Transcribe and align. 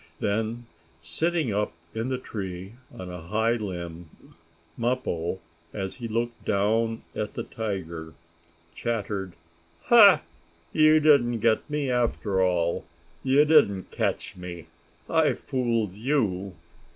Then, 0.19 0.65
sitting 1.03 1.53
up 1.53 1.73
in 1.93 2.07
the 2.07 2.17
tree 2.17 2.73
on 2.91 3.11
a 3.11 3.21
high 3.21 3.53
limb, 3.57 4.33
Mappo, 4.75 5.37
as 5.73 5.97
he 5.97 6.07
looked 6.07 6.43
down 6.43 7.03
at 7.13 7.35
the 7.35 7.43
tiger, 7.43 8.15
chattered: 8.73 9.33
"Ha! 9.91 10.23
You 10.73 10.99
didn't 10.99 11.37
get 11.41 11.69
me 11.69 11.91
after 11.91 12.41
all! 12.41 12.83
You 13.21 13.45
didn't 13.45 13.91
catch 13.91 14.35
me! 14.35 14.65
I 15.07 15.33
fooled 15.33 15.91
you! 15.91 16.55